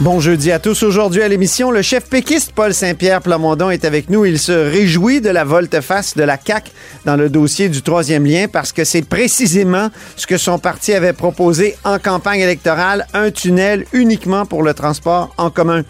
[0.00, 0.82] Bon jeudi à tous.
[0.82, 4.24] Aujourd'hui à l'émission, le chef péquiste Paul Saint-Pierre Plamondon est avec nous.
[4.24, 6.70] Il se réjouit de la volte-face de la CAQ
[7.04, 11.12] dans le dossier du troisième lien parce que c'est précisément ce que son parti avait
[11.12, 15.82] proposé en campagne électorale, un tunnel uniquement pour le transport en commun.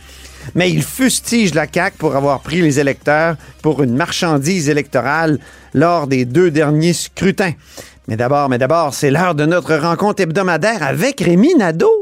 [0.57, 5.39] Mais il fustige la CAQ pour avoir pris les électeurs pour une marchandise électorale
[5.75, 7.53] lors des deux derniers scrutins.
[8.09, 12.02] Mais d'abord, mais d'abord, c'est l'heure de notre rencontre hebdomadaire avec Rémi Nadeau.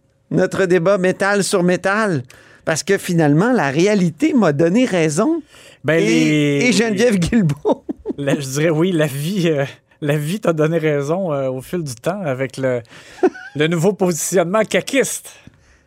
[0.31, 2.23] notre débat métal sur métal,
[2.65, 5.41] parce que finalement, la réalité m'a donné raison.
[5.83, 7.83] Ben, et, les- et Geneviève Guilbeault.
[8.17, 9.65] Je dirais, oui, la vie, euh,
[10.01, 12.81] la vie t'a donné raison euh, au fil du temps avec le,
[13.55, 15.31] le nouveau positionnement caquiste.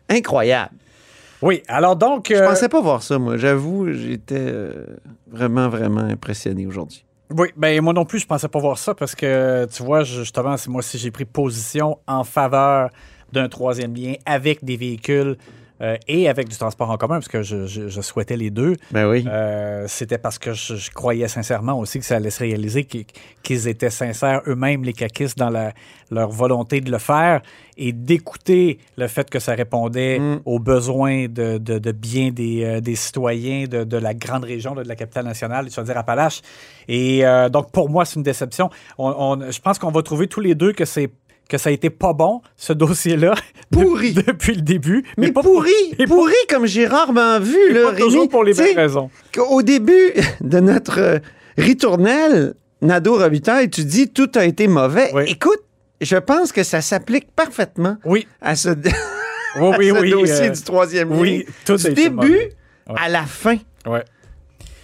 [0.09, 0.71] Incroyable.
[1.41, 2.27] Oui, alors donc.
[2.29, 3.37] Je euh, pensais pas voir ça, moi.
[3.37, 4.85] J'avoue, j'étais euh,
[5.31, 7.03] vraiment, vraiment impressionné aujourd'hui.
[7.35, 10.19] Oui, ben moi non plus, je pensais pas voir ça parce que, tu vois, je-
[10.19, 12.89] justement, c'est moi aussi, j'ai pris position en faveur
[13.35, 15.35] d'un troisième lien avec des véhicules
[15.81, 18.77] euh, et avec du transport en commun, parce que je, je- je souhaitais les deux.
[18.91, 19.25] Ben oui.
[19.27, 22.85] Euh, C'était parce que je, je croyais sincèrement aussi que ça allait se réaliser,
[23.43, 25.73] qu'ils étaient sincères eux-mêmes, les caquistes, dans la-
[26.11, 27.41] leur volonté de le faire
[27.75, 30.39] et d'écouter le fait que ça répondait Mm.
[30.45, 34.75] aux besoins de, de, de bien des, euh, des citoyens de, de la grande région,
[34.75, 36.41] de la capitale nationale, c'est-à-dire Appalaches.
[36.87, 38.69] Et donc, pour moi, c'est une déception.
[38.97, 41.09] On- on- je pense qu'on va trouver tous les deux que c'est
[41.49, 43.35] que ça a été pas bon, ce dossier-là,
[43.71, 44.13] de- Pourri.
[44.27, 45.03] depuis le début.
[45.17, 48.53] Mais, pas pourri, pas- pourri comme j'ai rarement vu, et là, pas toujours pour les
[48.53, 49.09] mêmes raisons.
[49.49, 50.11] Au début
[50.41, 51.19] de notre euh,
[51.57, 55.11] ritournelle, Nadeau Robitaille, tu dis tout a été mauvais.
[55.13, 55.23] Oui.
[55.27, 55.61] Écoute,
[56.01, 58.75] je pense que ça s'applique parfaitement Oui, à ce, oui,
[59.55, 60.11] à oui, ce oui.
[60.11, 62.33] dossier euh, du troisième oui, tout du début.
[62.87, 62.95] Ouais.
[62.97, 63.57] à la fin.
[63.87, 64.03] Ouais.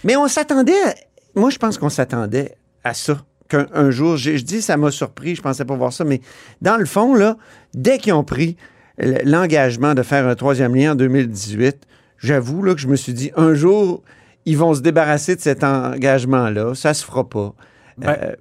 [0.04, 0.94] Mais on s'attendait, à-
[1.34, 3.24] moi je pense qu'on s'attendait à ça.
[3.52, 6.20] Qu'un un jour, je dis ça m'a surpris, je pensais pas voir ça, mais
[6.62, 7.36] dans le fond, là,
[7.74, 8.56] dès qu'ils ont pris
[8.98, 11.76] l'engagement de faire un troisième lien en 2018,
[12.18, 14.02] j'avoue là, que je me suis dit, un jour,
[14.46, 17.54] ils vont se débarrasser de cet engagement-là, ça se fera pas.
[17.98, 18.32] Ben, Euh,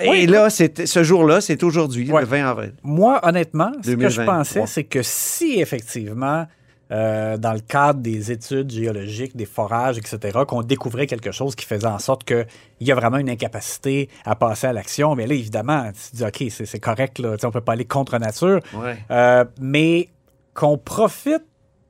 [0.00, 0.18] oui.
[0.18, 2.20] et là, c'est- ce jour-là, c'est aujourd'hui, Ouais.
[2.20, 2.72] le 20 avril.
[2.82, 4.24] Moi, honnêtement, ce que je 2023.
[4.34, 6.46] pensais, c'est que si effectivement,
[6.90, 11.66] euh, dans le cadre des études géologiques, des forages, etc., qu'on découvrait quelque chose qui
[11.66, 12.46] faisait en sorte qu'il
[12.80, 16.24] y a vraiment une incapacité à passer à l'action, mais là, évidemment, tu te dis,
[16.24, 18.96] OK, c'est correct, là, on peut pas aller contre nature, Ouais.
[19.10, 20.08] Euh, mais
[20.54, 21.44] qu'on profite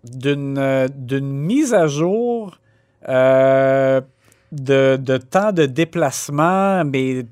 [0.04, 2.58] d'une d'une mise à jour
[3.08, 4.00] euh,
[4.53, 7.25] de, de temps de déplacement, mais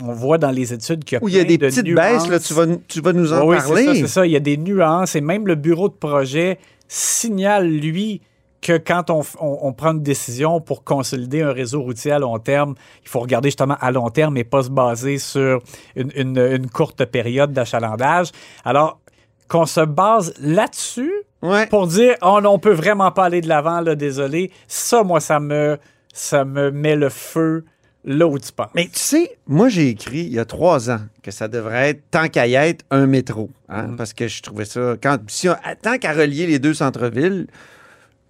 [0.00, 1.66] on voit dans les études qu'il y a Où il y a plein des de
[1.66, 2.28] petites nuances.
[2.28, 3.84] baisses, là, tu vas, tu vas nous en Oui, oui, c'est parler.
[3.86, 4.26] ça, c'est ça.
[4.26, 8.20] Il y a des nuances et même le bureau de projet signale, lui,
[8.60, 12.38] que quand on, on- on prend une décision pour consolider un réseau routier à long
[12.38, 15.60] terme, il faut regarder justement à long terme et pas se baser sur
[15.96, 18.28] une, une- une courte période d'achalandage.
[18.64, 19.00] Alors,
[19.48, 21.12] qu'on se base là-dessus
[21.42, 21.66] Ouais.
[21.68, 24.50] pour dire oh non, on peut vraiment pas aller de l'avant, là, désolé.
[24.68, 25.78] Ça, moi, ça me,
[26.12, 27.64] ça me met le feu
[28.04, 28.70] là où tu penses.
[28.74, 32.02] Mais tu sais, moi, j'ai écrit il y a trois ans que ça devrait être,
[32.10, 33.50] tant qu'à y être, un métro.
[33.68, 33.96] hein, Mhm.
[33.96, 34.96] Parce que je trouvais ça.
[35.02, 37.46] Quand, si on- tant qu'à relier les deux centres-villes,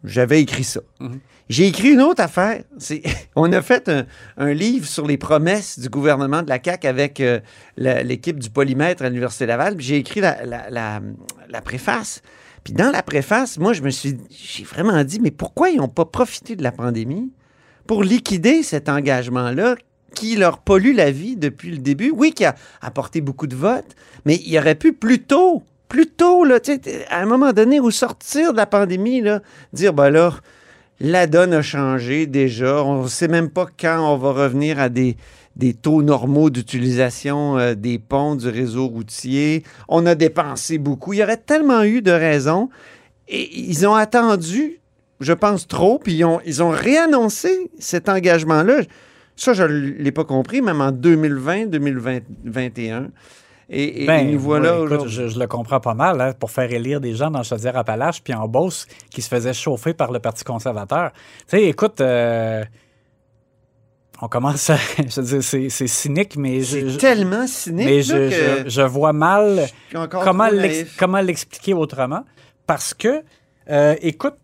[0.04, 0.80] j'avais écrit ça.
[1.00, 1.20] Mhm.
[1.48, 2.62] J'ai écrit une autre affaire.
[3.36, 7.20] On a fait un, un livre sur les promesses du gouvernement de la CAQ avec
[7.20, 7.40] euh,
[7.76, 9.74] l'équipe du polymètre à l'Université Laval.
[9.78, 11.00] J'ai écrit la, la- la-
[11.48, 12.22] la préface.
[12.62, 15.88] Puis dans la préface, moi, je me suis, j'ai vraiment dit, mais pourquoi ils n'ont
[15.88, 17.32] pas profité de la pandémie
[17.90, 19.74] pour liquider cet engagement-là
[20.14, 22.12] qui leur pollue la vie depuis le début.
[22.14, 26.44] Oui, qui a apporté beaucoup de votes, mais il aurait pu plus tôt, plus tôt,
[26.44, 26.60] là,
[27.08, 29.42] à un moment donné, au sortir de la pandémie, là,
[29.72, 30.34] dire, ben là,
[31.00, 32.84] la donne a changé déjà.
[32.84, 35.16] On ne sait même pas quand on va revenir à des,
[35.56, 39.64] des taux normaux d'utilisation euh, des ponts, du réseau routier.
[39.88, 41.12] On a dépensé beaucoup.
[41.12, 42.68] Il y aurait tellement eu de raisons.
[43.26, 44.78] Et ils ont attendu,
[45.20, 48.80] je pense, trop, puis ils ont, ils ont réannoncé cet engagement-là.
[49.36, 53.08] Ça, je ne l'ai pas compris, même en 2020, 2021.
[53.72, 56.72] Et, et Ben, nous voilà écoute, je, je le comprends pas mal, hein, pour faire
[56.72, 60.42] élire des gens dans Chaudière-Appalaches puis en Beauce qui se faisaient chauffer par le Parti
[60.42, 61.12] conservateur.
[61.12, 62.64] Tu sais, écoute, euh,
[64.20, 64.76] on commence à...
[64.98, 66.90] Je veux dire, c'est, cynique, mais je...
[66.90, 68.30] C'est tellement cynique mais je, que
[68.64, 69.66] je- je vois mal
[71.00, 72.24] comment l'expliquer autrement.
[72.66, 73.22] Parce que,
[73.70, 74.34] euh, écoute,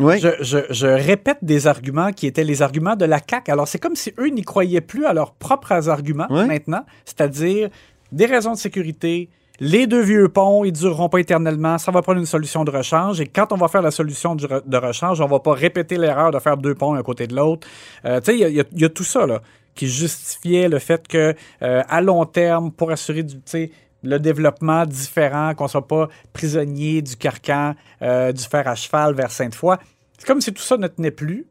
[0.00, 0.18] Oui.
[0.20, 3.50] je, je- je répète des arguments qui étaient les arguments de la CAQ.
[3.50, 7.68] Alors, c'est comme si eux n'y croyaient plus à leurs propres arguments maintenant, c'est-à-dire
[8.12, 9.28] des raisons de sécurité.
[9.60, 11.78] Les deux vieux ponts, ils dureront pas éternellement.
[11.78, 13.20] Ça va prendre une solution de rechange.
[13.20, 16.38] Et quand on va faire la solution de rechange, on va pas répéter l'erreur de
[16.38, 17.66] faire deux ponts un côté de l'autre.
[18.04, 19.42] Euh, tu sais, il y a- y, y tout ça là,
[19.74, 23.34] qui justifiait le fait que euh, à long terme, pour assurer du,
[24.02, 29.30] le développement différent, qu'on soit pas prisonnier du carcan euh, du fer à cheval vers
[29.30, 29.76] Sainte-Foy.
[30.18, 31.46] C'est comme si tout ça ne tenait plus.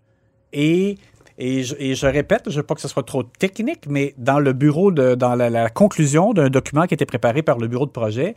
[0.53, 0.97] Et,
[1.38, 4.91] et, je, répète, je veux pas que ce soit trop technique, mais dans le bureau,
[4.91, 7.91] de, dans la, la conclusion d'un document qui a été préparé par le bureau de
[7.91, 8.35] projet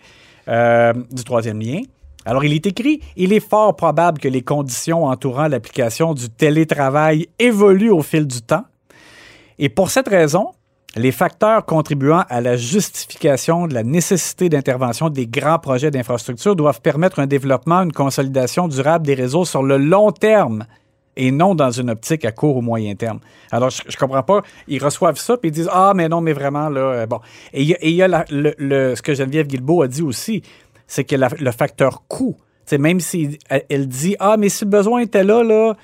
[0.48, 1.80] euh, du troisième lien,
[2.26, 7.28] alors il est écrit, il est fort probable que les conditions entourant l'application du télétravail
[7.38, 8.64] évoluent au fil du temps.
[9.58, 10.52] Et pour cette raison,
[10.96, 16.81] les facteurs contribuant à la justification de la nécessité d'intervention des grands projets d'infrastructure doivent
[16.81, 20.64] permettre un développement, une consolidation durable des réseaux sur le long terme
[21.16, 23.20] et non dans une optique à court ou moyen terme.
[23.50, 24.42] Alors, je, je comprends pas.
[24.69, 27.20] Ils reçoivent ça puis ils disent Ah, mais non, mais vraiment, là, euh, bon.
[27.52, 30.43] Et il y a, le, ce que Geneviève Guilbeault a dit aussi,
[30.86, 33.38] c'est que le facteur coût, c'est même si
[33.69, 35.75] elle dit Ah, mais si le besoin était là, là,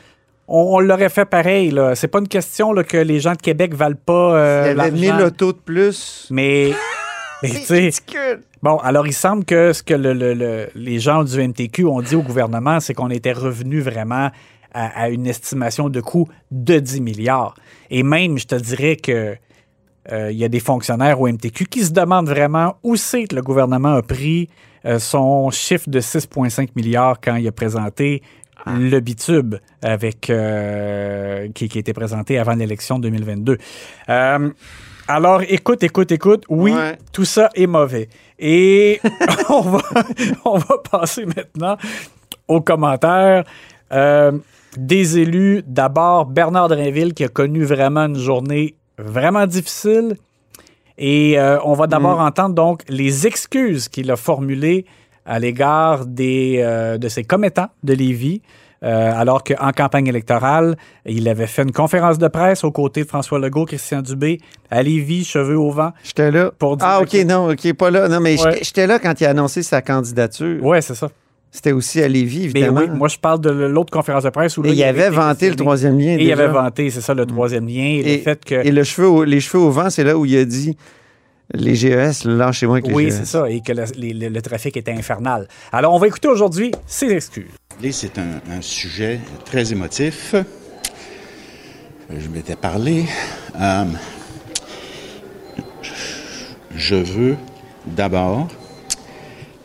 [0.49, 1.71] on, on l'aurait fait pareil.
[1.71, 1.95] Là.
[1.95, 4.35] C'est pas une question là, que les gens de Québec valent pas.
[4.37, 5.17] euh, Il y avait l'argent.
[5.19, 6.29] 1000 autos de plus.
[6.31, 6.73] Mais.
[7.43, 7.91] mais C'est.
[8.63, 12.01] Bon, alors il semble que ce que le- le- le- les gens du MTQ ont
[12.01, 14.31] dit au gouvernement, c'est qu'on était revenu vraiment
[14.73, 17.55] à, à une estimation de coût de 10 milliards.
[17.91, 19.37] Et même, je te dirais que
[20.13, 23.35] euh, il y a des fonctionnaires au MTQ qui se demandent vraiment où c'est que
[23.37, 24.49] le gouvernement a pris
[24.85, 28.23] euh, son chiffre de 6,5 milliards quand il a présenté
[28.67, 33.58] le bitube avec euh, qui, qui a été présenté avant l'élection 2022.
[34.08, 34.50] Euh,
[35.08, 36.44] alors, écoute, écoute, écoute.
[36.49, 36.99] Oui, Ouais.
[37.12, 38.08] tout ça est mauvais.
[38.38, 39.00] Et
[39.49, 39.81] on, va,
[40.44, 41.76] on va passer maintenant
[42.49, 43.44] aux commentaires.
[43.93, 44.32] Euh,
[44.76, 50.17] des élus, d'abord Bernard Drinville qui a connu vraiment une journée vraiment difficile.
[50.99, 54.87] Et euh, on va d'abord entendre donc les excuses qu'il a formulées
[55.26, 58.40] à l'égard des, euh, de ses commettants de Lévis.
[58.82, 60.76] euh, alors qu'en campagne électorale,
[61.06, 64.38] il avait fait une conférence de presse aux côtés de François Legault, Christian Dubé,
[64.70, 65.93] à Lévis, cheveux au vent.
[66.05, 66.50] J'étais là.
[66.58, 68.06] Pour dire ah, OK, que- non, OK, pas là.
[68.08, 68.58] Non, mais Ouais.
[68.62, 70.62] j'étais- là quand il a annoncé sa candidature.
[70.62, 71.08] Ouais, c'est ça.
[71.50, 72.81] C'était aussi à Lévis, Mais évidemment.
[72.81, 75.49] oui, moi, je parle de l'autre conférence de presse où là, Et il avait vanté
[75.49, 76.11] le troisième lien.
[76.19, 76.34] Et il déjà.
[76.34, 77.82] avait vanté, c'est ça, le troisième lien.
[77.82, 78.55] Et, Et- le fait que.
[78.56, 80.76] Et le cheveu au- les cheveux au vent, c'est là où il a dit
[81.55, 83.17] les GES, lâchez-moi avec les Oui, GES.
[83.19, 85.47] c'est ça, et que le, les- le- le trafic était infernal.
[85.73, 87.51] Alors, on va écouter aujourd'hui ses excuses.
[87.93, 90.35] C'est un, un sujet très émotif.
[92.11, 93.05] Je m'étais parlé.
[93.61, 93.85] Euh,
[96.75, 97.37] je veux
[97.87, 98.49] d'abord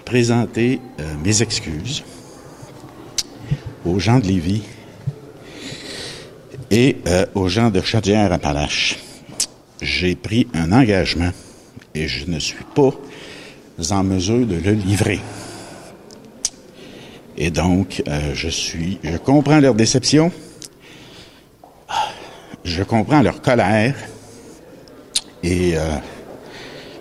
[0.05, 2.03] présenter euh, mes excuses
[3.85, 4.63] aux gens de Lévis
[6.69, 8.97] et euh, aux gens de Chaudière-Appalaches.
[9.81, 11.31] J'ai pris un engagement
[11.95, 12.91] et je ne suis pas
[13.91, 15.19] en mesure de le livrer.
[17.37, 20.31] Et donc, euh, je suis, je comprends leur déception,
[22.63, 23.95] je comprends leur colère,
[25.43, 25.81] et euh,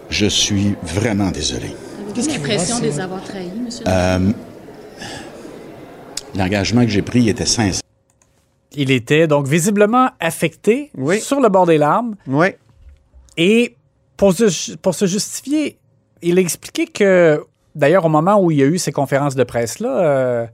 [0.08, 1.74] je suis vraiment désolé.
[2.16, 3.84] Avez-vous l'impression de les avoir trahis, monsieur?
[3.86, 4.30] Euh,
[6.36, 7.82] L'engagement que j'ai pris était sincère.
[8.72, 11.20] Il était donc visiblement affecté Oui.
[11.20, 12.14] sur le bord des larmes.
[12.28, 12.48] Oui.
[13.36, 13.74] Et
[14.20, 15.78] pour se, pour se justifier,
[16.20, 17.42] il a expliqué que,
[17.74, 20.46] d'ailleurs, au moment où il y a eu ces conférences de presse-là, euh,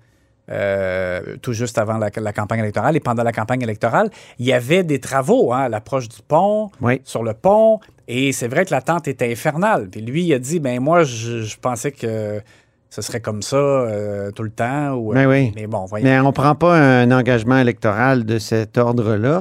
[0.52, 4.52] euh, tout juste avant la, la campagne électorale et pendant la campagne électorale, il y
[4.52, 7.00] avait des travaux hein, à l'approche du pont, Oui.
[7.02, 9.88] sur le pont, et c'est vrai que l'attente était infernale.
[9.90, 12.40] Puis lui, il a dit, ben moi, je, je pensais que
[12.88, 14.92] ce serait comme ça euh, tout le temps.
[14.92, 15.52] Ou, Ben oui.
[15.56, 16.04] Mais bon, voyons.
[16.06, 19.40] Mais on prend pas un engagement électoral de cet ordre-là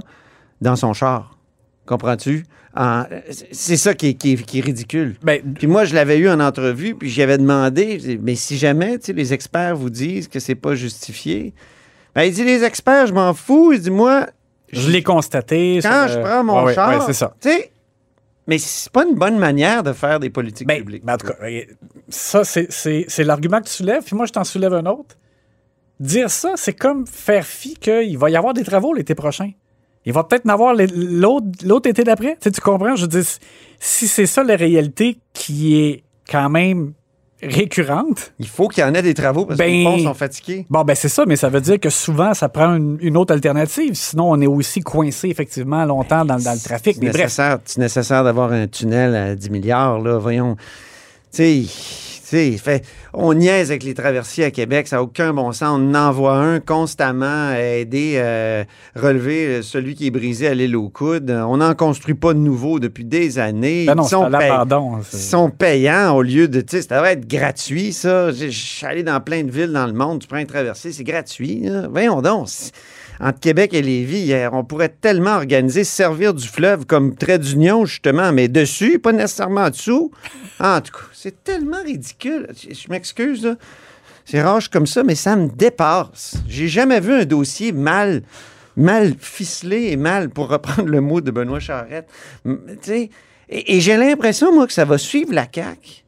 [0.62, 1.38] dans son char.
[1.86, 2.46] Comprends-tu?
[2.76, 3.04] En-
[3.52, 5.16] C'est ça qui est, qui est- qui est ridicule.
[5.24, 8.98] Ben, Puis moi, je l'avais eu en entrevue, puis j'y avais demandé, mais si jamais,
[9.00, 11.54] tu sais, les experts vous disent que c'est pas justifié,
[12.14, 13.72] ben, il dit, les experts, je m'en fous.
[13.74, 14.28] Il dit, moi,
[14.72, 15.80] je l'ai constaté.
[15.82, 17.34] quand je prends mon ouais, char, ouais, c'est ça.
[17.40, 17.72] tu sais,
[18.48, 21.06] mais c'est pas une bonne manière de faire des politiques Ben, publiques.
[21.06, 21.62] ben, en tout cas, euh,
[22.10, 25.16] ça, c'est l'argument que tu soulèves, puis moi, je t'en soulève un autre.
[26.00, 29.52] Dire ça, c'est comme faire fi qu'il va y avoir des travaux l'été prochain.
[30.06, 32.34] Il va peut-être en avoir l'autre été d'après.
[32.34, 32.96] Tu, sais, tu comprends?
[32.96, 33.24] Je veux dire,
[33.80, 36.94] si- c'est ça la réalité qui est quand même
[37.44, 40.14] récurrente, Il faut qu'il y en ait des travaux parce que Ben- les ponts sont
[40.14, 40.66] fatigués.
[40.70, 43.34] bon, ben c'est ça, mais ça veut dire que souvent, ça prend une, une autre
[43.34, 43.94] alternative.
[43.94, 46.96] Sinon, on est aussi coincé effectivement longtemps dans, dans le trafic.
[46.96, 50.18] C'est nécessaire, nécessaire d'avoir un tunnel à 10 milliards, là.
[50.18, 50.56] Voyons.
[51.32, 51.66] Tu sais,
[52.30, 55.80] sais, fait, on niaise avec les traversiers à Québec, ça n'a aucun bon sens.
[55.80, 58.64] On en envoie un constamment à aider euh,
[58.96, 61.32] relever euh, celui qui est brisé à l'île aux coudes.
[61.32, 63.86] On n'en construit pas de nouveau depuis des années.
[63.86, 64.30] ben non, Ils sont à
[65.50, 66.62] payants au lieu de.
[66.62, 68.32] Tu sais, ça devrait être gratuit, ça.
[68.32, 71.04] Je suis allé dans plein de villes dans le monde, tu prends un traversier, c'est
[71.04, 71.70] gratuit.
[71.90, 72.48] Voyons donc.
[73.20, 77.40] Entre Québec et Lévis, hier, on pourrait tellement organiser, se servir du fleuve comme trait
[77.40, 80.12] d'union, justement, mais dessus, pas nécessairement en dessous.
[80.60, 82.48] En tout cas, c'est tellement ridicule.
[82.58, 83.56] Je, m'excuse.
[84.26, 86.36] C'est rage comme ça, mais ça me dépasse.
[86.48, 88.24] J'ai jamais vu un dossier mal,
[88.76, 93.10] mal ficelé et mal, pour reprendre le mot de Benoît sais,
[93.48, 96.04] et, et j'ai l'impression, moi, que ça va suivre la CAQ.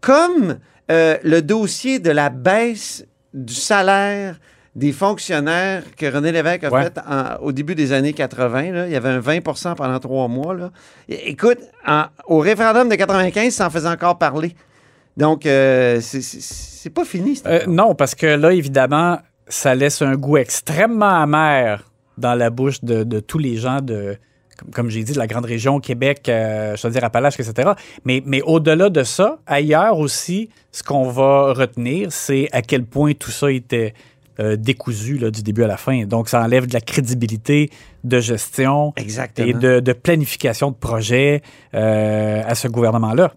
[0.00, 0.58] Comme
[0.90, 4.40] euh, le dossier de la baisse du salaire
[4.76, 6.84] des fonctionnaires que René Lévesque a Ouais.
[6.84, 8.70] fait en- au début des années 80.
[8.72, 8.86] là.
[8.86, 10.54] Il y avait un 20% pendant trois mois.
[10.54, 10.70] Là.
[11.08, 14.54] Écoute, en- au référendum de 95, ça en faisait encore parler.
[15.16, 17.40] Donc, euh, c'est- pas fini.
[17.46, 21.84] Euh, non, parce que là, évidemment, ça laisse un goût extrêmement amer
[22.16, 24.16] dans la bouche de, de tous les gens de,
[24.58, 27.70] comme, comme j'ai dit, de la grande région, Québec, euh, je veux dire Appalaches, etc.
[28.04, 33.12] Mais, mais au-delà de ça, ailleurs aussi, ce qu'on va retenir, c'est à quel point
[33.14, 33.94] tout ça était
[34.40, 36.04] euh, décousu là, du début à la fin.
[36.06, 37.70] Donc, ça enlève de la crédibilité
[38.04, 39.46] de gestion Exactement.
[39.48, 41.42] et de, de planification de projet
[41.74, 43.34] euh, à ce gouvernement-là.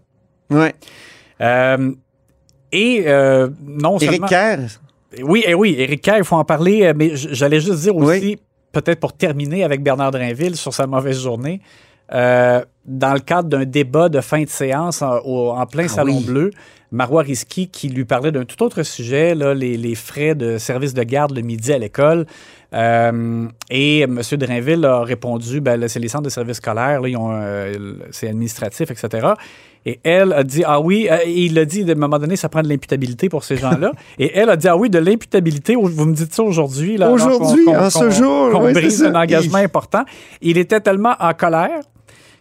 [0.50, 0.74] Ouais.
[1.42, 1.92] Euh,
[2.72, 3.06] et
[3.66, 4.28] non Éric seulement...
[4.28, 4.60] Kerr,
[5.24, 8.40] Oui, eh oui, Éric Kerr, il faut en parler, mais j'allais juste dire aussi, Oui.
[8.72, 11.62] peut-être pour terminer avec Bernard Drinville sur sa mauvaise journée,
[12.14, 15.90] euh, dans le cadre d'un débat de fin de séance en, au- en plein Ah
[15.90, 16.26] Salon oui.
[16.26, 16.52] Bleu,
[16.94, 20.94] Marois Risky qui lui parlait d'un tout autre sujet, là, les, les frais de service
[20.94, 22.28] de garde le midi à l'école.
[22.74, 24.22] Euh, et M.
[24.34, 29.28] Drainville a répondu, ben, c'est les centres de services scolaires, euh, c'est administratif, etc.
[29.86, 32.48] Et elle a dit, ah oui, euh, il a dit, à un moment donné, ça
[32.48, 33.92] prend de l'imputabilité pour ces gens-là.
[34.20, 36.98] et elle a dit, ah oui, de l'imputabilité, vous me dites ça aujourd'hui.
[37.04, 40.04] Aujourd'hui, en ce jour, Qu'on oui, brise un engagement important.
[40.42, 41.82] Il était tellement en colère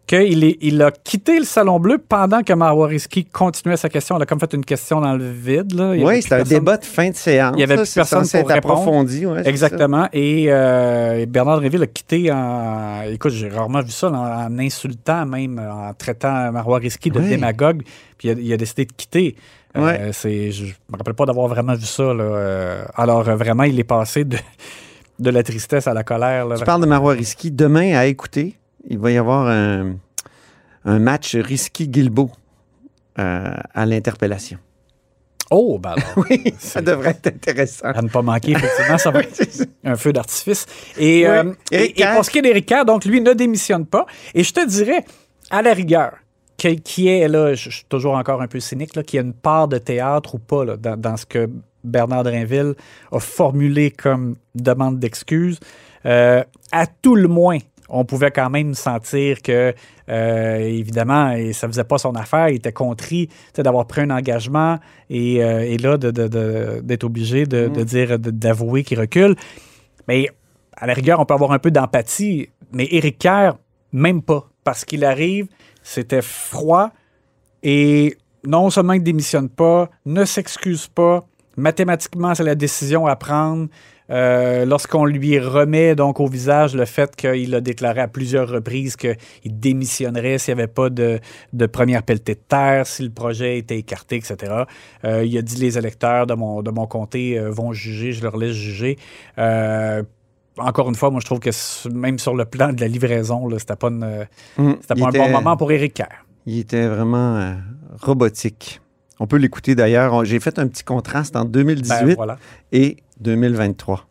[0.06, 4.16] qu'il est- il a quitté le Salon Bleu pendant que Marwariski continuait sa question.
[4.16, 5.73] Elle a comme fait une question dans le vide.
[5.75, 5.94] Là.
[5.97, 7.54] Il Oui, c'était un débat de fin de séance.
[7.56, 7.82] Il y avait là.
[7.82, 8.52] plus personne pour répondre.
[8.75, 10.09] approfondi, ouais, Exactement.
[10.12, 13.02] Et euh, Bernard Drinville a quitté en.
[13.11, 17.28] Écoute, j'ai rarement vu ça, en insultant même, en traitant Marois Risky de Oui.
[17.28, 17.82] démagogue.
[18.18, 19.37] Puis il a, il a décidé de quitter.
[19.76, 20.11] Euh, Ouais.
[20.12, 22.12] c'est, je me rappelle pas d'avoir vraiment vu ça.
[22.12, 22.23] Là.
[22.25, 24.37] Euh, alors, euh, vraiment, il est passé de,
[25.18, 26.47] de la tristesse à la colère.
[26.47, 26.56] là.
[26.59, 27.50] Tu parles de Marois Risky.
[27.50, 28.56] Demain, à écouter,
[28.88, 29.96] il va y avoir un,
[30.84, 32.30] un match Risky-Guilbeault
[33.18, 34.58] euh, à l'interpellation.
[35.50, 36.24] Oh, ben alors.
[36.30, 37.88] Oui, ça devrait être intéressant.
[37.88, 39.42] À ne pas manquer, effectivement, ça va être
[39.84, 40.66] un feu d'artifice.
[40.98, 41.24] Et, Oui.
[41.26, 44.06] euh, et- et pour ce qui est d'Éric donc lui ne démissionne pas.
[44.34, 45.04] Et je te dirais,
[45.50, 46.12] à la rigueur,
[46.56, 49.20] que- qui est, là, je je suis toujours encore un peu cynique, là, qu'il y
[49.20, 51.50] a une part de théâtre ou pas là, dans, dans ce que
[51.84, 52.74] Bernard Drinville
[53.10, 55.58] a formulé comme demande d'excuses.
[56.06, 57.58] Euh, à tout le moins,
[57.92, 59.75] on pouvait quand même sentir que,
[60.08, 64.78] euh, évidemment, ça faisait pas son affaire, il était contrit d'avoir pris un engagement
[65.11, 69.37] et, euh, et là, de- de- de- d'être obligé de, de dire, d'avouer qu'il recule.
[70.08, 70.28] Mais
[70.76, 73.52] à la rigueur, on peut avoir un peu d'empathie, mais Éric Kerr,
[73.92, 74.49] même pas.
[74.64, 75.46] Parce qu'il arrive,
[75.82, 76.90] c'était froid
[77.62, 81.25] et non seulement il ne démissionne pas, ne s'excuse pas.
[81.56, 83.68] Mathématiquement, c'est la décision à prendre.
[84.11, 88.97] Euh, Lorsqu'on lui remet donc au visage le fait qu'il a déclaré à plusieurs reprises
[88.97, 91.21] qu'il démissionnerait s'il n'y avait pas de,
[91.52, 94.64] de première pelletée de terre, si le projet était écarté, etc.
[95.04, 98.23] Euh, il a dit les électeurs de mon, de mon comté euh, vont juger, je
[98.23, 98.99] leur laisse juger.
[99.38, 100.02] Euh,
[100.59, 101.50] encore une fois, moi, je trouve que
[101.88, 104.26] même sur le plan de la livraison, c'était pas, une-
[104.82, 106.26] c'était il pas un bon moment pour Éric Kerr.
[106.44, 107.54] Il était vraiment
[108.00, 108.80] robotique.
[109.21, 110.25] On peut l'écouter d'ailleurs.
[110.25, 112.38] J'ai fait un petit contraste entre 2018 Ben, voilà.
[112.73, 114.06] et 2023.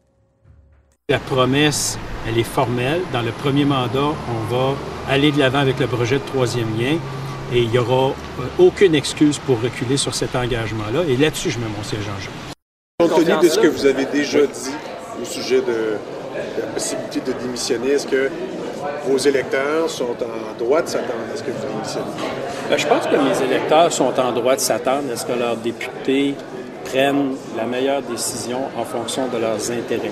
[1.09, 3.01] La promesse, elle est formelle.
[3.11, 4.75] Dans le premier mandat, on va
[5.09, 6.97] aller de l'avant avec le projet de troisième lien
[7.53, 11.03] et il n'y aura euh, aucune excuse pour reculer sur cet engagement-là.
[11.07, 12.31] Et là-dessus, je mets mon siège en jeu.
[12.99, 14.71] Compte tenu de ce que vous avez déjà dit
[15.21, 15.97] au sujet de,
[16.55, 18.29] de la possibilité de démissionner, est-ce que
[19.05, 22.05] vos électeurs sont en droit de s'attendre à ce que vous démissionnez?
[22.69, 25.57] Ben, je pense que mes électeurs sont en droit de s'attendre à ce que leurs
[25.57, 26.35] députés
[26.85, 30.11] prennent la meilleure décision en fonction de leurs intérêts.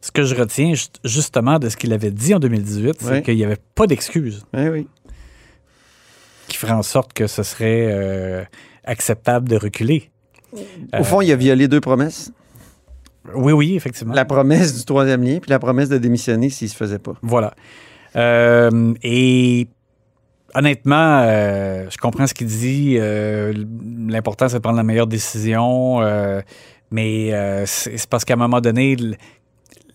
[0.00, 3.22] Ce que je retiens ju- justement de ce qu'il avait dit en 2018, c'est Oui.
[3.22, 4.88] qu'il n'y avait pas d'excuses Oui, oui.
[6.48, 8.44] qui ferait en sorte que ce serait euh,
[8.84, 10.10] acceptable de reculer.
[10.98, 12.30] Au fond, il a violé deux promesses.
[13.34, 14.14] Oui, oui, effectivement.
[14.14, 17.14] La promesse du troisième lien, puis la promesse de démissionner s'il se faisait pas.
[17.22, 17.54] Voilà.
[18.14, 19.66] Euh, et
[20.56, 22.96] honnêtement, euh, je comprends ce qu'il dit.
[22.98, 23.52] Euh,
[24.08, 26.00] L'important, c'est de prendre la meilleure décision.
[26.02, 26.40] euh,
[26.90, 27.32] mais
[27.66, 28.96] c'est parce qu'à un moment donné,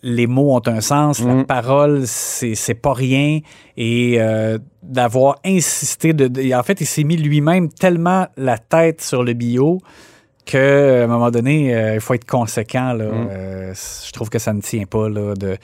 [0.04, 1.46] les mots ont un sens, la Mm.
[1.46, 3.40] parole, c'est pas rien.
[3.78, 4.20] Et
[4.84, 9.34] d'avoir insisté, de, de- en fait, il s'est mis lui-même tellement la tête sur le
[9.34, 9.80] bio
[10.44, 12.92] qu'à un moment donné, il faut être conséquent.
[12.94, 13.06] Là.
[13.06, 13.28] Mm.
[13.32, 13.74] Euh,
[14.06, 15.56] je trouve que ça ne tient pas là, de,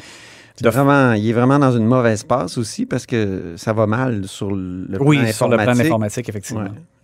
[0.60, 4.28] C'est Vraiment, il est vraiment dans une mauvaise passe aussi parce que ça va mal
[4.28, 5.86] sur le plan Oui, sur le plan informatique.
[5.92, 6.62] informatique, effectivement.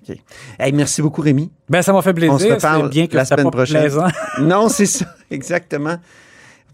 [0.09, 0.21] Ouais.
[0.59, 1.51] Hey, merci beaucoup, Rémi.
[1.69, 2.55] Ben, ça m'a fait On se plaisir.
[2.55, 3.81] reparle bien que la semaine pas prochaine.
[3.81, 4.07] plaisant.
[4.41, 5.95] non, c'est ça, exactement.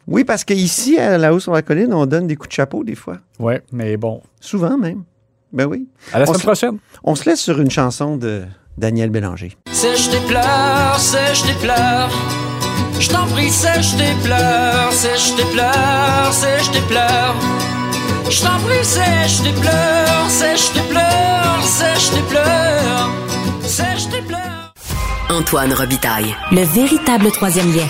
[0.07, 2.83] Oui, parce qu'ici, à la haut sur la colline, on donne des coups de chapeau
[2.83, 3.17] des fois.
[3.39, 4.21] Oui, mais bon.
[4.39, 5.03] Souvent même.
[5.53, 5.87] Ben oui.
[6.13, 6.77] À la semaine se- prochaine.
[7.03, 8.43] On se laisse sur une chanson de
[8.77, 9.55] Daniel Bélanger.
[9.71, 12.09] Sèche tes pleurs, sèche tes pleurs.
[12.99, 17.35] Je t'en prie, sèche tes pleurs, sèche tes pleurs, sèche tes pleurs.
[18.29, 23.09] Je t'en prie, sèche tes pleurs, sèche tes pleurs, sèche tes pleurs,
[23.65, 24.73] sèche tes pleurs.
[25.29, 26.35] Antoine Robitaille.
[26.51, 27.87] Le véritable troisième lien.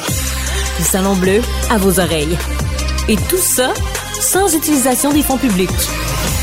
[0.77, 2.37] Le salon bleu à vos oreilles.
[3.07, 3.73] Et tout ça
[4.21, 5.69] sans utilisation des fonds publics.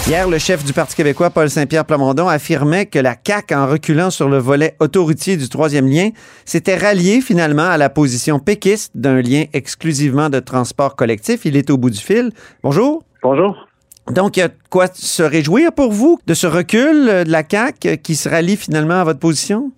[0.08, 4.10] Hier, le chef du Parti québécois, Paul Saint-Pierre Plamondon, affirmait que la CAQ, en reculant
[4.10, 6.10] sur le volet autoroutier du troisième lien,
[6.44, 11.44] s'était rallié finalement à la position péquiste d'un lien exclusivement de transport collectif.
[11.44, 12.30] Il est au bout du fil.
[12.62, 13.02] Bonjour.
[13.20, 13.66] Bonjour.
[14.08, 17.42] Donc, il y a quoi se réjouir pour vous de ce recul euh, de la
[17.42, 19.72] CAQ euh, qui se rallie finalement à votre position?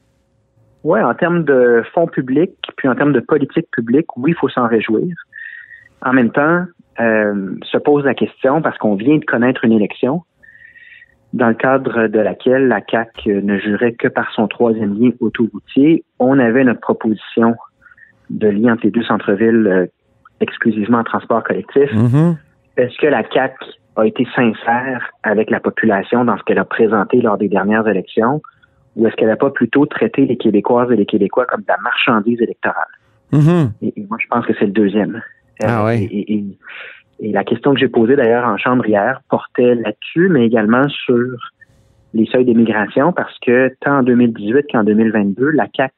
[0.84, 4.50] Oui, en termes de fonds publics, puis en termes de politique publique, oui, il faut
[4.50, 5.08] s'en réjouir.
[6.02, 6.66] En même temps,
[7.00, 10.22] euh, se pose la question, parce qu'on vient de connaître une élection,
[11.32, 16.04] dans le cadre de laquelle la CAQ ne jurait que par son troisième lien autoroutier,
[16.18, 17.54] on avait notre proposition
[18.30, 19.86] de lien entre les deux centres-villes euh,
[20.40, 21.90] exclusivement en transport collectif.
[22.76, 23.56] Est-ce que la CAQ
[23.96, 28.40] a été sincère avec la population dans ce qu'elle a présenté lors des dernières élections
[28.96, 31.76] ou est-ce qu'elle n'a pas plutôt traité les Québécoises et les Québécois comme de la
[31.82, 32.86] marchandise électorale?
[33.32, 33.72] Mhm.
[33.82, 35.22] Et, et moi, je pense que c'est le deuxième.
[35.62, 36.58] Ah Euh, et, et-
[37.20, 41.16] et- la question que j'ai posée d'ailleurs en chambre hier portait là-dessus, mais également sur
[42.14, 45.92] les seuils d'immigration, parce que tant en 2018 qu'en 2022, la CAQ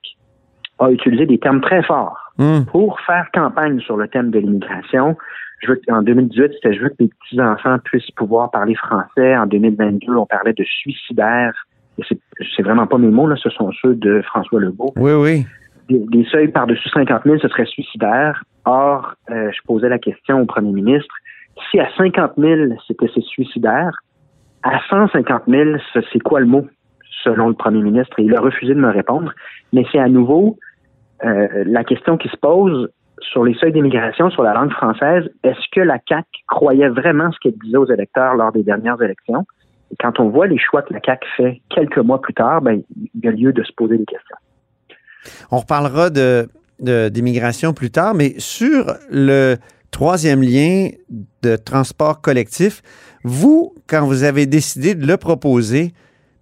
[0.78, 2.64] a utilisé des termes très forts Hmm.
[2.70, 5.14] pour faire campagne sur le thème de l'immigration.
[5.62, 9.36] Je veux en 2018, c'était je veux que les petits-enfants puissent pouvoir parler français.
[9.36, 11.52] En 2022, on parlait de suicidaire.
[12.08, 12.18] C'est-
[12.56, 15.46] c'est vraiment pas mes mots, là, ce sont ceux de François Legault Oui, oui.
[15.90, 18.42] des, des seuils par-dessus 50 000, ce serait suicidaire.
[18.64, 21.14] Or, euh, je posais la question au premier ministre,
[21.70, 23.90] si à 50 000, c'était c'est suicidaire,
[24.62, 26.66] à 150 000, ce- c'est quoi le mot,
[27.24, 28.18] selon le premier ministre?
[28.18, 29.32] Il a refusé de me répondre.
[29.72, 30.58] Mais c'est à nouveau
[31.24, 35.28] euh, la question qui se pose sur les seuils d'immigration, sur la langue française.
[35.44, 39.44] Est-ce que la CAQ croyait vraiment ce qu'elle disait aux électeurs lors des dernières élections?
[39.92, 42.82] Et quand on voit les choix que la CAQ fait quelques mois plus tard, ben,
[43.14, 44.36] il y a lieu de se poser des questions.
[45.50, 46.48] On reparlera de-
[46.80, 49.56] d'immigration plus tard, mais sur le
[49.90, 50.88] troisième lien
[51.42, 52.82] de transport collectif,
[53.24, 55.92] vous, quand vous avez décidé de le proposer,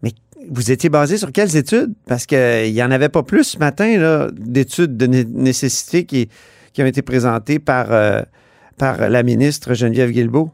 [0.02, 0.10] mais
[0.50, 1.94] vous étiez basé sur quelles études?
[2.06, 6.28] Parce qu'il n'y en avait pas plus ce matin d'études de né- nécessité qui,
[6.72, 8.22] qui ont été présentées par, euh,
[8.78, 10.50] par la ministre Geneviève Guilbeault.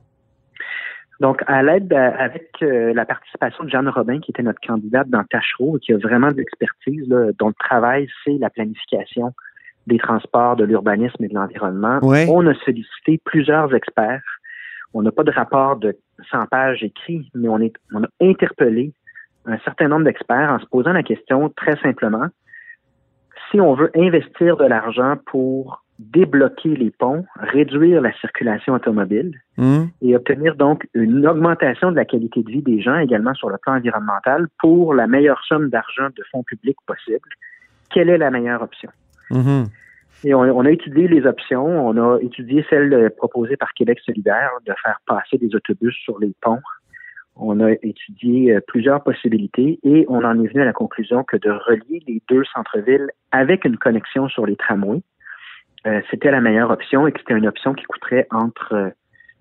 [1.21, 5.09] Donc, à l'aide, euh, avec euh, la participation de Jeanne Robin, qui était notre candidate
[5.09, 7.07] dans Tachereau qui a vraiment de l'expertise,
[7.39, 9.33] dont le travail, c'est la planification
[9.87, 12.27] des transports, de l'urbanisme et de l'environnement, Ouais.
[12.31, 14.23] on a sollicité plusieurs experts.
[14.95, 15.97] On n'a pas de rapport de
[16.31, 18.93] 100 pages écrit, mais on, est, on a interpellé
[19.47, 22.27] un certain nombre d'experts en se posant la question très simplement,
[23.51, 29.85] si on veut investir de l'argent pour débloquer les ponts, réduire la circulation automobile, Hmm?
[30.03, 33.57] et obtenir donc une augmentation de la qualité de vie des gens également sur le
[33.59, 37.29] plan environnemental pour la meilleure somme d'argent de fonds publics possible.
[37.93, 38.91] Quelle est la meilleure option?
[40.25, 41.67] Et on, a étudié les options.
[41.67, 46.19] On a étudié celle euh, proposée par Québec solidaire de faire passer des autobus sur
[46.19, 46.63] les ponts.
[47.37, 51.37] On a étudié euh, plusieurs possibilités et on en est venu à la conclusion que
[51.37, 55.03] de relier les deux centres-villes avec une connexion sur les tramways,
[55.87, 58.93] euh, c'était la meilleure option et que c'était une option qui coûterait entre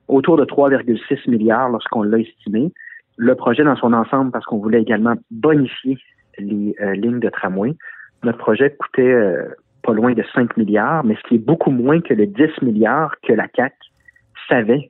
[0.09, 2.73] autour de 3,6 milliards lorsqu'on l'a estimé.
[3.15, 5.97] Le projet dans son ensemble, parce qu'on voulait également bonifier
[6.39, 7.73] les lignes de tramway,
[8.23, 9.15] notre projet coûtait
[9.83, 13.15] pas loin de 5 milliards, mais ce qui est beaucoup moins que les 10 milliards
[13.27, 13.73] que la CAC
[14.49, 14.89] savait,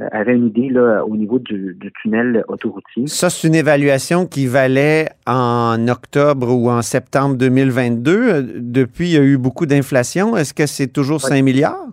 [0.00, 3.06] euh, avait une idée là, au niveau du, du tunnel autoroutier.
[3.06, 8.10] Ça, c'est une évaluation qui valait en octobre ou en septembre 2022.
[8.10, 10.36] Euh, Depuis, il y a eu beaucoup d'inflation.
[10.36, 11.86] Est-ce que c'est toujours 5 milliards?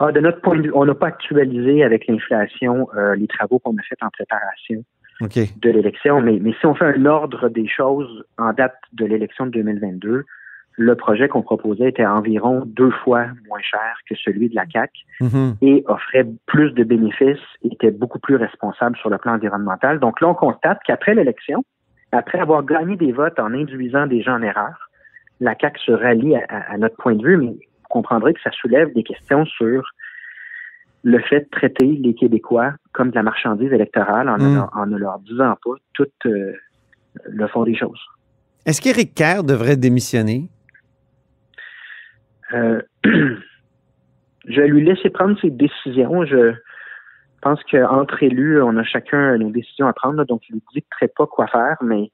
[0.00, 3.58] Ah, de notre point de vue, on n'a pas actualisé avec l'inflation euh, les travaux
[3.58, 4.84] qu'on a faits en préparation
[5.20, 9.46] de l'élection, mais, mais si on fait un ordre des choses en date de l'élection
[9.46, 10.24] de 2022,
[10.80, 14.92] le projet qu'on proposait était environ deux fois moins cher que celui de la CAC
[15.20, 15.56] Mhm.
[15.60, 19.98] et offrait plus de bénéfices et était beaucoup plus responsable sur le plan environnemental.
[19.98, 21.64] Donc là, on constate qu'après l'élection,
[22.12, 24.88] après avoir gagné des votes en induisant des gens en erreur,
[25.40, 28.92] la CAC se rallie à, notre point de vue, mais vous comprendrez que ça soulève
[28.94, 29.82] des questions sur
[31.02, 34.54] le fait de traiter les Québécois comme de la marchandise électorale en, ne Mm.
[34.54, 36.52] leur- en ne leur disant pas tout euh,
[37.26, 38.00] le fond des choses.
[38.66, 40.48] Est-ce qu'Éric Kerr devrait démissionner?
[42.54, 46.24] Euh, je lui laisser prendre ses décisions.
[46.24, 46.54] Je
[47.42, 51.26] pense qu'entre élus, on a chacun nos décisions à prendre, donc je lui dicterai pas
[51.26, 52.10] quoi faire, mais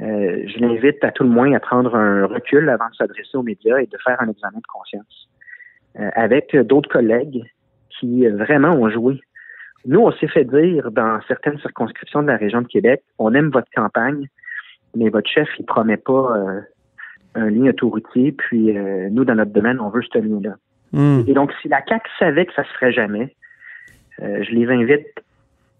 [0.00, 3.42] euh, je l'invite à tout le moins à prendre un recul avant de s'adresser aux
[3.42, 5.28] médias et de faire un examen de conscience
[5.98, 7.42] euh, avec d'autres collègues
[7.98, 9.20] qui vraiment ont joué.
[9.86, 13.50] Nous, on s'est fait dire dans certaines circonscriptions de la région de Québec, on aime
[13.50, 14.28] votre campagne,
[14.94, 16.62] mais votre chef, il promet pas
[17.38, 20.56] un ligne autoroutier, puis euh, nous, dans notre domaine, on veut ce ligne-là.
[20.92, 21.22] Hmm.
[21.26, 23.34] Et donc, si la CAQ savait que ça se ferait jamais,
[24.22, 25.06] euh, je les invite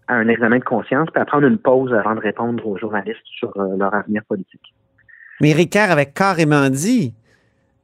[0.07, 3.25] à un examen de conscience, puis à prendre une pause avant de répondre aux journalistes
[3.25, 4.73] sur euh, leur avenir politique.
[5.41, 7.13] Mais Éric Kerr avait carrément dit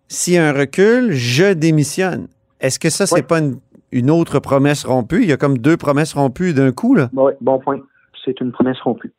[0.08, 2.28] s'il y a un recul, je démissionne.
[2.60, 3.60] Est-ce que ça, c'est pas une,
[3.92, 5.24] une autre promesse rompue?
[5.24, 7.10] Il y a comme deux promesses rompues d'un coup, là.
[7.14, 7.80] Bon, bon point.
[8.24, 9.12] C'est une promesse rompue.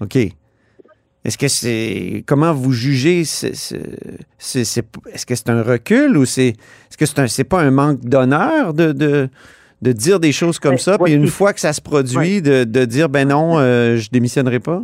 [0.00, 0.16] OK.
[1.28, 2.24] Est-ce que c'est.
[2.26, 3.20] Comment vous jugez?
[3.20, 3.74] Est-ce
[5.26, 6.48] que c'est un recul ou c'est.
[6.48, 9.28] Est-ce que c'est pas un manque d'honneur de, de,
[9.82, 12.64] de dire des choses comme Ben, ça, puis une fois que ça se produit, de,
[12.64, 14.82] de dire ben non, euh, je démissionnerai pas?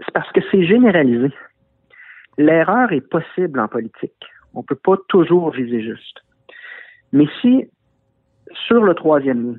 [0.00, 1.32] C'est parce que c'est généralisé.
[2.36, 4.26] L'erreur est possible en politique.
[4.54, 6.18] On peut pas toujours viser juste.
[7.12, 7.64] Mais si,
[8.66, 9.58] sur le troisième lien,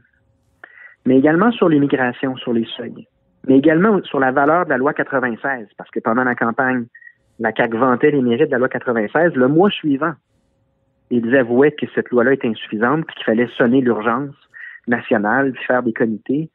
[1.05, 3.07] mais également sur l'immigration, sur les seuils,
[3.47, 6.85] mais également sur la valeur de la loi 96, parce que pendant la campagne,
[7.39, 10.13] la CAQ vantait les mérites de la loi 96, le mois suivant,
[11.09, 14.35] ils avouaient que cette loi-là était insuffisante, qu'il fallait sonner l'urgence
[14.87, 16.49] nationale, faire des comités.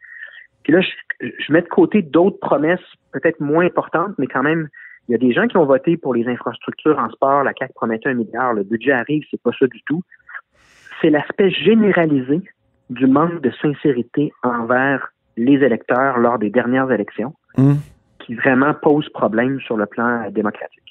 [0.62, 2.80] Puis là, je, je mets de côté d'autres promesses
[3.12, 4.68] peut-être moins importantes, mais quand même,
[5.08, 7.44] il y a des gens qui ont voté pour les infrastructures en sport.
[7.44, 8.54] La CAQ promettait un milliard.
[8.54, 10.02] Le budget arrive, c'est pas ça du tout.
[11.00, 12.40] C'est l'aspect généralisé
[12.90, 17.78] du manque de sincérité envers les électeurs lors des dernières élections Hum.
[18.18, 20.82] qui vraiment pose problème sur le plan euh, démocratique.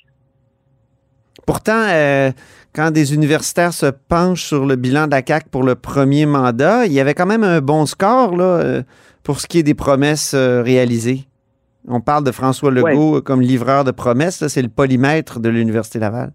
[1.45, 2.31] Pourtant, euh,
[2.73, 6.87] quand des universitaires se penchent sur le bilan de la CAQ pour le premier mandat,
[6.87, 8.83] il y avait quand même un bon score là, euh,
[9.21, 11.25] pour ce qui est des promesses réalisées.
[11.87, 14.47] On parle de François Legault comme livreur de promesses.
[14.47, 16.31] C'est le polymètre de l'Université Laval.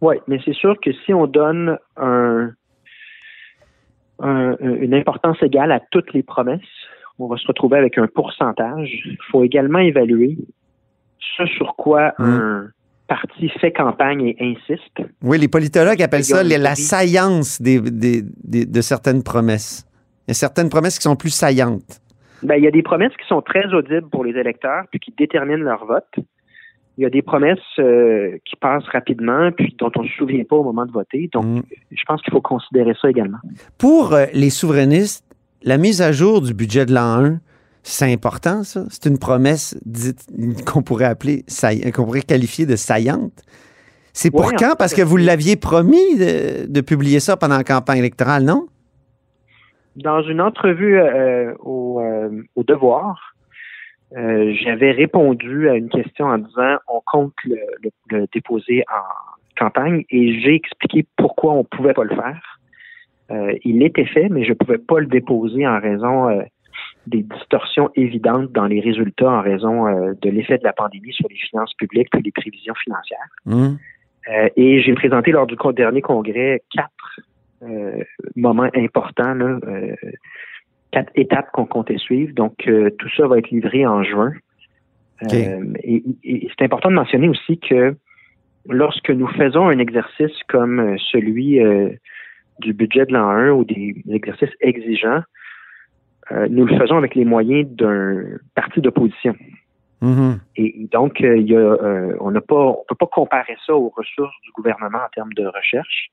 [0.00, 2.50] Oui, mais c'est sûr que si on donne un,
[4.20, 6.60] un- une importance égale à toutes les promesses,
[7.18, 8.90] on va se retrouver avec un pourcentage.
[9.06, 10.36] Il faut également évaluer
[11.36, 12.68] ce sur quoi un
[13.08, 14.98] parti fait campagne et insiste.
[15.22, 19.86] Oui, les politologues appellent ça la saillance des- des- des- de certaines promesses.
[20.26, 22.00] Il y a certaines promesses qui sont plus saillantes.
[22.42, 25.14] Ben, il y a des promesses qui sont très audibles pour les électeurs puis qui
[25.16, 26.04] déterminent leur vote.
[26.98, 30.44] Il y a des promesses euh, qui passent rapidement puis dont on ne se souvient
[30.44, 31.28] pas au moment de voter.
[31.32, 33.38] Donc, je pense qu'il faut considérer ça également.
[33.78, 35.24] Pour euh, les souverainistes,
[35.62, 37.40] la mise à jour du budget de l'an 1,
[37.82, 38.84] c'est important, ça.
[38.88, 39.78] C'est une promesse
[40.66, 41.44] qu'on pourrait appeler,
[41.94, 43.44] qu'on pourrait qualifier de saillante.
[44.12, 44.74] C'est pour Ouais, quand?
[44.78, 48.66] Parce que vous l'aviez promis de, de publier ça pendant la campagne électorale, non?
[49.96, 53.35] Dans une entrevue euh, au, euh, au Devoir,
[54.16, 59.02] euh, j'avais répondu à une question en disant on compte le, le- le déposer en
[59.58, 62.60] campagne et j'ai expliqué pourquoi on pouvait pas le faire.
[63.32, 66.42] Euh, il était fait, mais je pouvais pas le déposer en raison euh,
[67.08, 69.86] des distorsions évidentes dans les résultats en raison
[70.22, 73.28] de l'effet de la pandémie sur les finances publiques et les prévisions financières.
[74.28, 77.20] Euh, et j'ai présenté lors du dernier congrès quatre
[78.36, 79.58] moments importants, là,
[80.90, 82.32] quatre étapes qu'on comptait suivre.
[82.34, 84.32] Donc, euh, tout ça va être livré en juin.
[85.22, 87.96] Euh, et et c'est important de mentionner aussi que
[88.68, 91.90] lorsque nous faisons un exercice comme euh, celui euh,
[92.60, 95.22] du budget de l'an 1 ou des exercices exigeants,
[96.50, 98.24] nous le faisons avec les moyens d'un
[98.56, 99.36] parti d'opposition.
[100.00, 100.40] Mhm.
[100.56, 101.76] Et donc, il y a,
[102.18, 105.46] on n'a pas, on peut pas comparer ça aux ressources du gouvernement en termes de
[105.46, 106.10] recherche.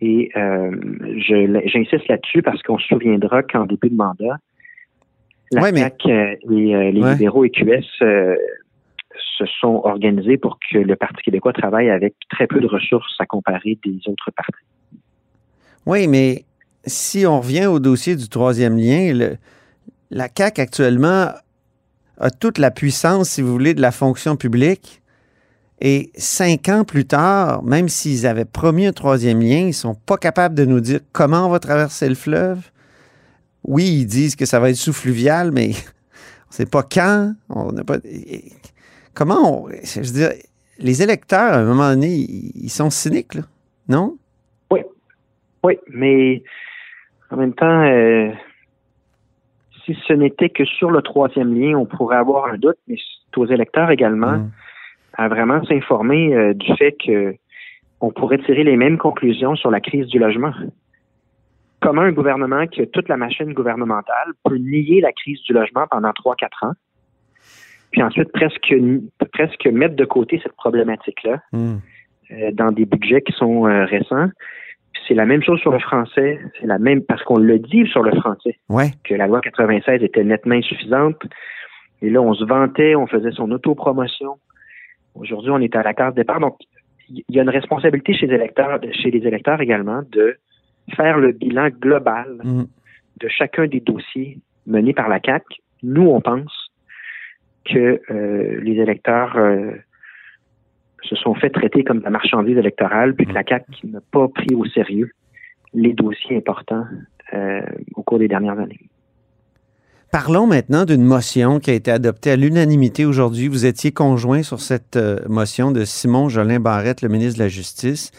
[0.00, 0.70] Et euh,
[1.18, 4.36] je- j'insiste là-dessus parce qu'on se souviendra qu'en début de mandat,
[5.50, 7.12] la Ouais, CAQ euh, et euh, les Ouais.
[7.12, 8.36] libéraux et QS euh,
[9.38, 13.26] se sont organisés pour que le Parti québécois travaille avec très peu de ressources à
[13.26, 14.64] comparer des autres partis.
[15.86, 16.44] Oui, mais
[16.84, 19.36] si on revient au dossier du troisième lien, le-
[20.10, 21.28] la CAQ actuellement
[22.18, 25.00] a toute la puissance, si vous voulez, de la fonction publique.
[25.80, 30.16] Et cinq ans plus tard, même s'ils avaient promis un troisième lien, ils sont pas
[30.16, 32.70] capables de nous dire comment on va traverser le fleuve.
[33.64, 35.70] Oui, ils disent que ça va être sous-fluvial, mais
[36.48, 37.34] on sait pas quand.
[37.48, 37.98] On n'a pas.
[39.14, 39.68] Comment on.
[39.68, 40.30] Je veux dire,
[40.78, 43.42] les électeurs, à un moment donné, ils sont cyniques, là.
[43.88, 44.16] Non?
[45.64, 46.42] Oui, mais
[47.30, 48.30] en même temps, euh,
[49.84, 53.38] si ce n'était que sur le troisième lien, on pourrait avoir un doute, mais c'est
[53.38, 54.50] aux électeurs également Mm.
[55.18, 57.34] À vraiment s'informer euh, du fait que
[58.00, 60.52] on pourrait tirer les mêmes conclusions sur la crise du logement.
[61.80, 65.86] Comment un gouvernement qui a toute la machine gouvernementale peut nier la crise du logement
[65.90, 66.72] pendant trois, quatre ans,
[67.90, 68.72] puis ensuite presque,
[69.32, 71.76] presque mettre de côté cette problématique-là Hmm.
[72.30, 74.28] euh, dans des budgets qui sont euh, récents.
[75.06, 76.38] C'est la même chose sur le français.
[76.60, 78.90] C'est la même parce qu'on le dit sur le français Ouais.
[79.04, 81.20] que la loi 96 était nettement insuffisante.
[82.02, 84.36] Et là, on se vantait, on faisait son autopromotion.
[85.18, 86.40] Aujourd'hui, on est à la case départ.
[86.40, 86.56] Donc,
[87.08, 90.36] il y a une responsabilité chez les électeurs, chez les électeurs également de
[90.94, 92.64] faire le bilan global Hmm.
[93.20, 95.44] de chacun des dossiers menés par la CAC.
[95.82, 96.70] Nous, on pense
[97.64, 99.72] que euh, les électeurs euh,
[101.02, 104.28] se sont fait traiter comme de la marchandise électorale, puis que la CAC n'a pas
[104.28, 105.10] pris au sérieux
[105.74, 106.86] les dossiers importants
[107.34, 107.60] euh,
[107.94, 108.80] au cours des dernières années.
[110.10, 113.46] Parlons maintenant d'une motion qui a été adoptée à l'unanimité aujourd'hui.
[113.46, 117.48] Vous étiez conjoint sur cette euh, motion de Simon Jolin Barrette, le ministre de la
[117.50, 118.10] Justice.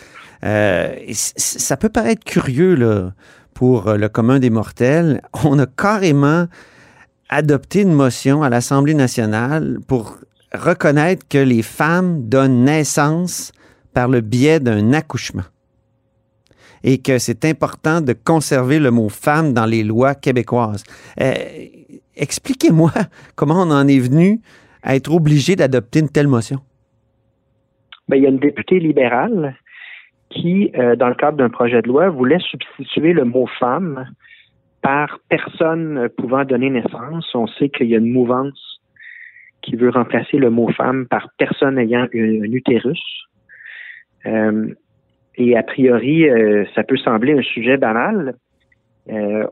[0.44, 3.12] Euh, ça peut paraître curieux là,
[3.56, 5.24] pour euh, le commun des mortels.
[5.44, 6.46] On a carrément
[7.28, 10.18] adopté une motion à l'Assemblée nationale pour
[10.54, 13.52] reconnaître que les femmes donnent naissance
[13.96, 15.44] par le biais d'un accouchement
[16.84, 20.84] et que c'est important de conserver le mot femme dans les lois québécoises.
[21.20, 21.34] Euh,
[22.20, 22.92] Expliquez-moi
[23.36, 24.40] comment on en est venu
[24.84, 26.60] à être obligé d'adopter une telle motion.
[28.08, 29.56] Ben, il y a une députée libérale
[30.30, 34.08] qui, euh, dans le cadre d'un projet de loi, voulait substituer le mot femme
[34.82, 37.30] par personne pouvant donner naissance.
[37.34, 38.80] On sait qu'il y a une mouvance
[39.62, 43.02] qui veut remplacer le mot femme par personne ayant un, un utérus.
[44.26, 44.74] Euh,
[45.36, 48.36] et a priori, euh, ça peut sembler un sujet banal.
[49.12, 49.46] Euh,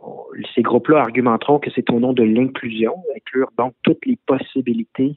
[0.54, 5.14] ces groupes-là argumenteront que c'est au nom de l'inclusion, inclure donc toutes les possibilités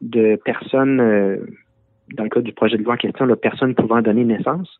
[0.00, 1.38] de personnes, euh,
[2.14, 4.78] dans le cas du projet de loi en question, de personnes pouvant donner naissance.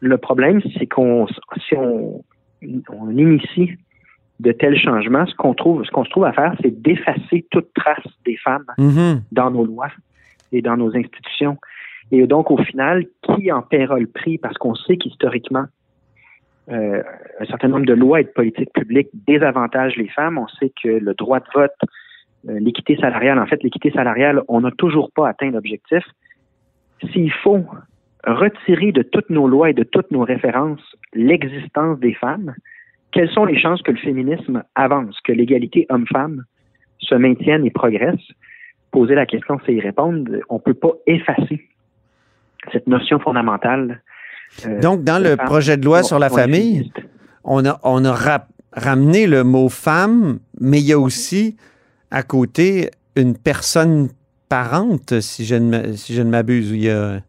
[0.00, 1.26] Le problème, c'est qu'on
[1.68, 2.22] si on,
[2.90, 3.72] on initie
[4.40, 7.72] de tels changements, ce qu'on trouve, ce qu'on se trouve à faire, c'est d'effacer toute
[7.74, 9.22] trace des femmes Mhm.
[9.32, 9.88] dans nos lois
[10.52, 11.56] et dans nos institutions.
[12.12, 14.38] Et donc, au final, qui en paiera le prix?
[14.38, 15.64] Parce qu'on sait qu'historiquement,
[16.70, 17.02] euh,
[17.40, 20.38] un certain nombre de lois et de politiques publiques désavantagent les femmes.
[20.38, 21.76] On sait que le droit de vote,
[22.48, 26.04] euh, l'équité salariale, en fait, l'équité salariale, on n'a toujours pas atteint l'objectif.
[27.12, 27.64] S'il faut
[28.26, 32.54] retirer de toutes nos lois et de toutes nos références l'existence des femmes,
[33.12, 36.44] quelles sont les chances que le féminisme avance, que l'égalité homme-femme
[36.98, 38.20] se maintienne et progresse?
[38.90, 40.32] Poser la question, c'est y répondre.
[40.48, 41.68] On ne peut pas effacer
[42.72, 44.02] cette notion fondamentale.
[44.66, 46.92] Euh, Donc, dans le projet de loi sur la famille,
[47.44, 51.56] on a, on a ramené le mot femme, mais il y a aussi
[52.10, 54.08] à côté une personne
[54.48, 56.70] parente, si je ne, me- si je ne m'abuse.
[56.70, 57.20] Il y a,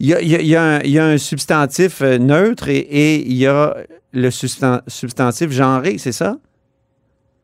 [0.00, 2.02] il y a- il y a- il y a un, il y a un substantif
[2.02, 3.76] euh, neutre et, et il y a
[4.12, 6.36] le substan- substantif genré, c'est ça?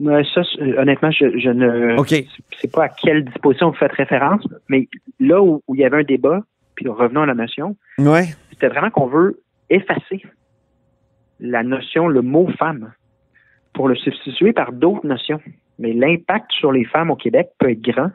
[0.00, 1.96] Ouais, ça, c'est- honnêtement, je, je ne
[2.60, 4.88] sais pas à quelle disposition vous faites référence, mais
[5.20, 6.40] là où, où il y avait un débat,
[6.74, 8.34] puis revenons à la notion, Ouais.
[8.52, 10.22] C'était vraiment qu'on veut effacer
[11.40, 12.92] la notion, le mot femme,
[13.72, 15.40] pour le substituer par d'autres notions.
[15.78, 18.10] Mais l'impact sur les femmes au Québec peut être grand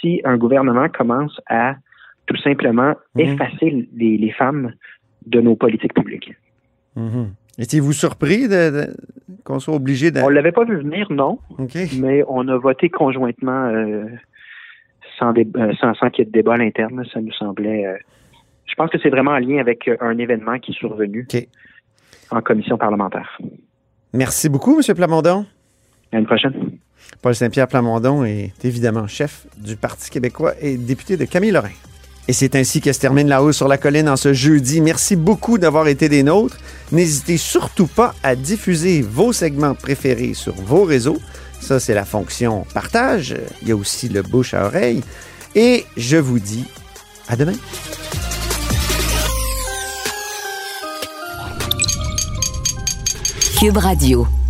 [0.00, 1.76] si un gouvernement commence à
[2.26, 3.20] tout simplement Mhm.
[3.22, 4.72] effacer les, les femmes
[5.26, 6.34] de nos politiques publiques.
[6.96, 7.30] Mhm.
[7.58, 8.96] Étiez-vous surpris de, de-
[9.44, 10.20] qu'on soit obligé de.
[10.20, 11.38] On l'avait pas vu venir, non,
[12.00, 14.04] mais on a voté conjointement euh,
[15.18, 17.04] sans, dé- euh, sans, sans qu'il y ait de débat à l'interne.
[17.12, 17.86] Ça nous semblait.
[17.86, 17.96] euh,
[18.78, 21.26] pense que c'est vraiment en lien avec euh, un événement qui est survenu
[22.30, 23.38] en commission parlementaire.
[24.14, 24.94] Merci beaucoup, M.
[24.94, 25.44] Plamondon.
[26.12, 26.54] À une prochaine.
[27.20, 31.76] Paul Saint-Pierre Plamondon est évidemment chef du Parti québécois et député de Camille Lorrain.
[32.28, 34.80] Et c'est ainsi que se termine La Hausse sur la Colline en ce jeudi.
[34.82, 36.58] Merci beaucoup d'avoir été des nôtres.
[36.92, 41.18] N'hésitez surtout pas à diffuser vos segments préférés sur vos réseaux.
[41.60, 43.34] Ça, c'est la fonction partage.
[43.62, 45.02] Il y a aussi le bouche à oreille.
[45.54, 46.66] Et je vous dis
[47.28, 47.54] à demain.
[53.58, 54.47] Cube Radio.